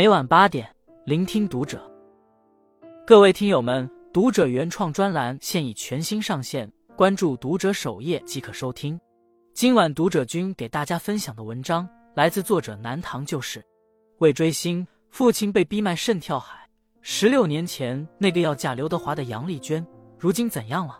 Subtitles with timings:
[0.00, 0.66] 每晚八点，
[1.04, 1.78] 聆听读者。
[3.06, 8.98] 各位听友们，读者原创专栏现已全新上线，关注读者首页即可收听。
[9.52, 13.62] 今晚读者君给大家分享的文章来自作者南唐旧事。
[14.20, 16.66] 为追星，父亲被逼卖肾跳海。
[17.02, 19.86] 十六年前，那个要嫁刘德华的杨丽娟，
[20.18, 20.98] 如今怎样了？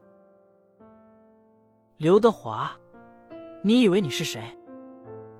[1.96, 2.70] 刘德华，
[3.62, 4.42] 你以为你是谁？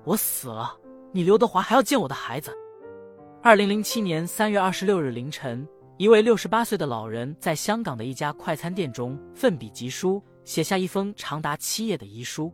[0.03, 0.75] 我死了，
[1.11, 2.51] 你刘德华还要见我的孩子？
[3.43, 12.53] 二零零七年三月二十六日凌晨，一位六十八岁的老人在香港的一家快餐店中奋笔疾书，写下一封长达七页的遗书。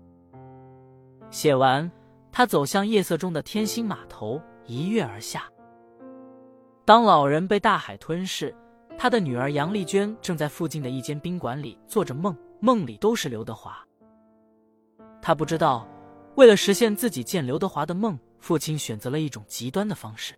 [1.29, 1.91] 写完，
[2.31, 5.43] 他走向夜色中的天星码头，一跃而下。
[6.85, 8.55] 当老人被大海吞噬，
[8.97, 13.77] 他的女儿杨丽娟正在附近的一间宾馆里做着梦，梦里都是刘德华。
[15.21, 15.85] 他不知道，
[16.35, 20.33] 为了实现自己见刘德华的梦，父亲选择了一种极端的方式。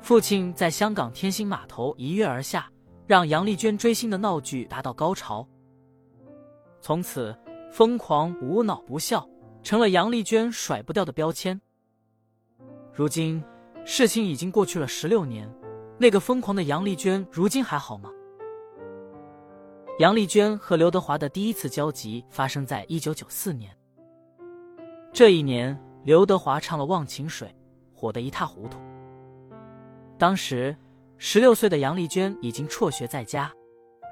[0.00, 2.70] 父亲在香港天星码头一跃而下，
[3.06, 5.46] 让杨丽娟追星的闹剧达到高潮。
[6.80, 7.36] 从此，
[7.70, 9.28] 疯狂、无脑、不孝
[9.62, 11.60] 成了杨丽娟甩不掉的标签。
[12.94, 13.42] 如今，
[13.84, 15.52] 事情已经过去了十六年，
[15.98, 18.10] 那个疯狂的杨丽娟如今还好吗？
[19.98, 23.76] 杨丽娟和刘德华的第一次交集发生在一九九四年。
[25.12, 27.48] 这一年，刘德华唱了《忘情水》，
[27.92, 28.78] 火得一塌糊涂。
[30.18, 30.76] 当时，
[31.16, 33.52] 十六岁的杨丽娟已经辍学在家，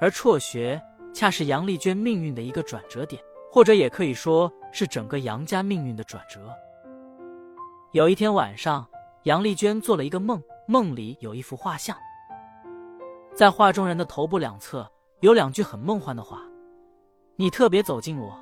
[0.01, 0.81] 而辍学
[1.13, 6.49] 恰是杨丽娟命运的一个转折点，或者也可以说是整个杨家命运的转折。
[7.91, 8.87] 有一天晚上，
[9.25, 11.97] 杨丽娟做了一个梦，梦里有一幅画像，
[13.35, 14.89] 在画中人的头部两侧
[15.23, 16.41] 有两句很梦幻的话
[17.35, 18.39] ：“你特别走近我，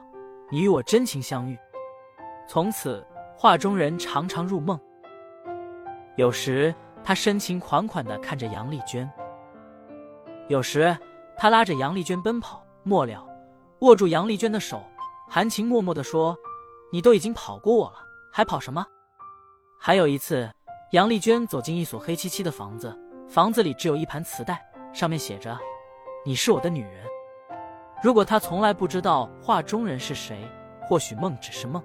[0.50, 1.58] 你与我真情相遇。”
[2.46, 3.02] 从此，
[3.34, 4.78] 画中人常常入梦，
[6.16, 6.74] 有时。
[7.04, 9.08] 他深情款款的看着杨丽娟，
[10.48, 10.96] 有时
[11.36, 13.22] 他拉着杨丽娟奔跑，末了
[13.80, 14.82] 握住杨丽娟的手，
[15.28, 16.34] 含情脉脉的说
[16.90, 17.96] ：“你都已经跑过我了，
[18.32, 18.86] 还跑什么？”
[19.78, 20.50] 还有一次，
[20.92, 24.64] 杨丽娟走进一所黑漆漆的房子，房子里只有一盘磁带，
[24.94, 25.58] 上面写着
[26.24, 27.04] ：“你是我的女人。”
[28.02, 30.48] 如果他从来不知道画中人是谁，
[30.80, 31.82] 或许梦只是梦。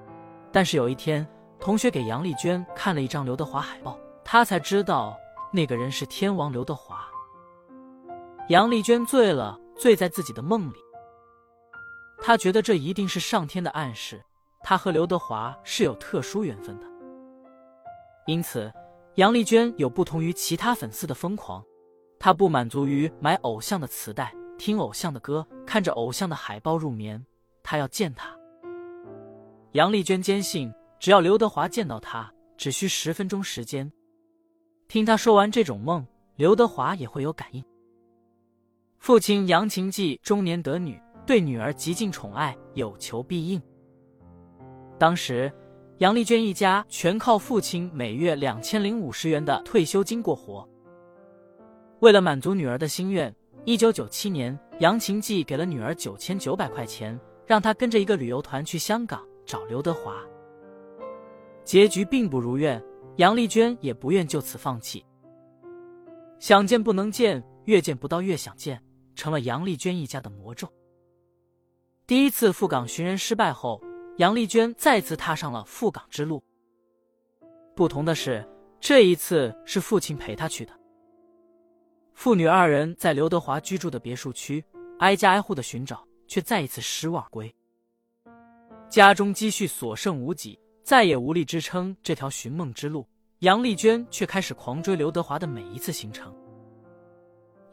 [0.50, 1.28] 但是有一天，
[1.60, 3.98] 同学给杨丽娟看了一张刘德华海报。
[4.32, 5.20] 他才知道
[5.52, 7.04] 那个人是天王刘德华。
[8.50, 10.76] 杨丽娟醉了，醉在自己的梦里。
[12.22, 14.24] 她觉得这一定是上天的暗示，
[14.62, 16.86] 她和刘德华是有特殊缘分的。
[18.28, 18.72] 因此，
[19.16, 21.66] 杨丽娟有不同于其他粉丝的疯狂。
[22.20, 27.26] 她不满足于买偶像的磁带、听偶像的歌、看着偶像的海报入眠，
[27.64, 28.30] 她要见他。
[29.72, 33.92] 杨丽娟坚信，只要刘德华见到她，只需十分钟时间。
[34.90, 36.04] 听他说完这种梦，
[36.36, 37.64] 刘德华也会有感应。
[38.98, 43.62] 父亲杨晴骥中年得女，对女儿极尽宠爱，有求必应。
[44.98, 45.54] 当时，
[46.00, 50.68] 杨丽娟一家全靠父亲每月两千零五十元的退休金过活。
[52.00, 53.34] 为了满足女儿的心愿，
[53.66, 60.16] 一九九七年，杨琴记给了女儿九千九百块钱，让她跟着一个旅游团去香港找刘德华。
[61.64, 62.84] 结局并不如愿。
[63.20, 65.06] 杨丽娟也不愿就此放弃，
[66.40, 68.82] 想见不能见，越见不到越想见，
[69.14, 70.66] 成了杨丽娟一家的魔咒。
[72.08, 73.82] 第一次赴港寻人失败后，
[74.20, 76.42] 杨丽娟再次踏上了赴港之路。
[77.76, 78.48] 不同的是，
[78.80, 80.72] 这一次是父亲陪她去的。
[82.14, 84.64] 父女二人在刘德华居住的别墅区
[85.00, 87.54] 挨家挨户的寻找，却再一次失望而归。
[88.88, 90.58] 家中积蓄所剩无几。
[90.90, 93.06] 再也无力支撑这条寻梦之路，
[93.42, 96.34] 杨丽娟却开始狂追刘德华的每一次行程。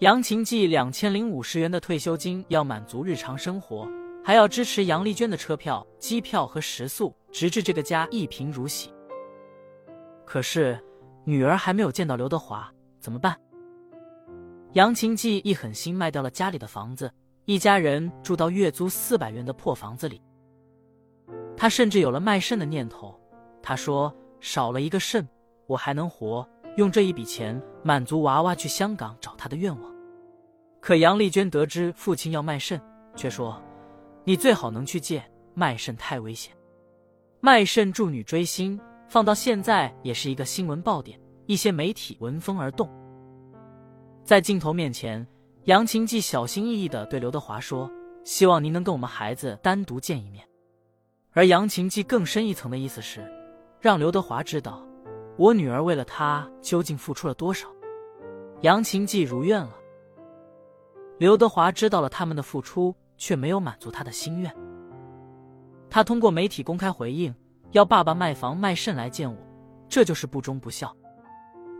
[0.00, 3.88] 杨琴记两千零五十元的退休金要满足日常生活，
[4.22, 8.92] 还要支持杨丽娟的车票、机票和食宿，直至这个家一贫如洗。
[10.26, 10.78] 可是
[11.24, 12.70] 女儿还没有见到刘德华，
[13.00, 13.34] 怎么办？
[14.74, 17.10] 杨琴记一狠心卖掉了家里的房子，
[17.46, 20.20] 一家人住到月租四百元的破房子里。
[21.56, 23.18] 他甚至有了卖肾的念头。
[23.62, 25.26] 他说：“少了一个肾，
[25.66, 29.92] 我还能活，用这一笔钱满足娃娃去香港找他的愿望。”
[30.80, 32.80] 可杨丽娟得知父亲要卖肾，
[33.16, 33.60] 却说
[34.22, 35.24] ：“你最好能去借，
[35.54, 36.54] 卖肾太危险。
[37.40, 38.78] 卖肾助女追星，
[39.08, 42.88] 放到现在也是一个新闻爆点，一些媒体闻风而动。”
[44.22, 45.26] 在镜头面前，
[45.64, 47.90] 杨晴骥小心翼翼地对刘德华说
[48.22, 50.46] ：“希望您能跟我们孩子单独见一面。”
[51.36, 53.22] 而杨琴记更深一层的意思是，
[53.78, 54.82] 让刘德华知道，
[55.36, 57.68] 我女儿为了他究竟付出了多少？
[58.62, 59.76] 杨琴记如愿了。
[61.18, 64.50] 刘德华知道了他们的付出，却没有满足他的心愿。
[65.90, 67.34] 他通过媒体公开回应，
[67.72, 69.36] 要爸爸卖房卖肾来见我，
[69.90, 70.90] 这就是不忠不孝。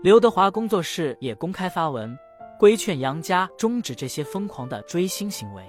[0.03, 2.15] 刘德华工作室也公开发文，
[2.61, 5.65] 规劝杨家终止这些疯狂的追星行为。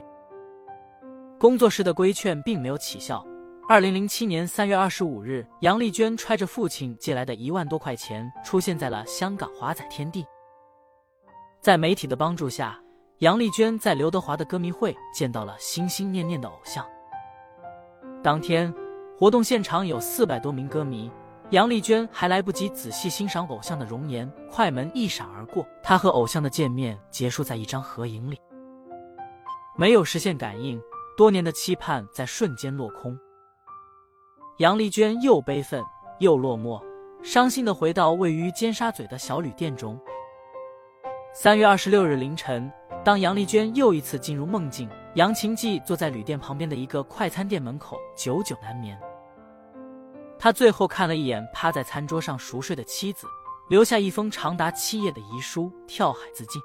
[1.39, 3.25] 工作室的规劝并没有起效。
[3.69, 10.25] 二零零七年三月二十五日，杨丽娟揣着父亲借来的一万多块钱，出现在了香港华仔天地。
[11.59, 12.81] 在媒体的帮助下，
[13.17, 16.85] 杨丽娟在刘德华的歌迷会见到了心心念念的偶像。
[18.23, 18.73] 当天
[19.19, 21.11] 活动现场有四百多名歌迷，
[21.49, 28.39] 杨丽娟还来不及仔细欣赏偶像的容颜，快门一闪而过，她和偶像的见面结束在一张合影里，
[29.75, 30.81] 没有实现感应，
[31.17, 33.19] 多年的期盼在瞬间落空。
[34.57, 35.85] 杨丽娟又悲愤
[36.17, 36.83] 又落寞，
[37.21, 39.99] 伤心的回到位于尖沙咀的小旅店中。
[41.31, 42.71] 三月二十六日凌晨，
[43.05, 48.99] 当杨丽娟又一次进入梦境，杨琴记坐在旅店旁边的一个快餐店门口，久久难眠。
[50.39, 53.27] 他最后看了一眼趴在餐桌上熟睡的妻子，
[53.69, 56.59] 留下一封长达七页的遗书，跳海自尽。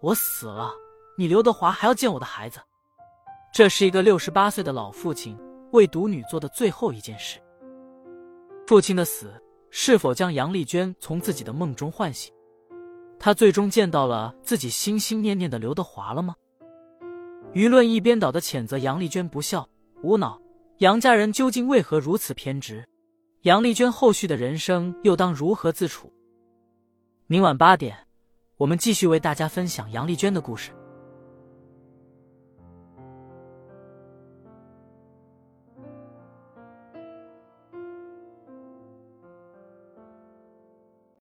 [0.00, 0.70] 我死了，
[1.18, 2.60] 你刘德华还要见我的孩子？
[3.52, 5.36] 这是一个六十八岁的老父亲。
[5.72, 7.38] 为独女做的最后一件事。
[8.66, 9.32] 父亲的死
[9.70, 12.32] 是否将杨丽娟从自己的梦中唤醒？
[13.18, 16.34] 她最终见到了自己心心念念的刘德华了吗？
[17.52, 19.68] 舆论一边倒的谴责杨丽娟不孝
[20.02, 20.40] 无脑，
[20.78, 22.86] 杨家人究竟为何如此偏执？
[23.42, 26.10] 杨丽娟后续的人生又当如何自处？
[27.26, 27.96] 明晚八点，
[28.56, 30.70] 我们继续为大家分享杨丽娟的故事。